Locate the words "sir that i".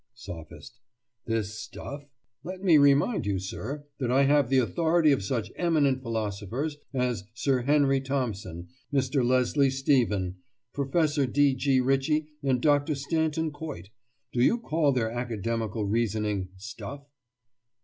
3.37-4.23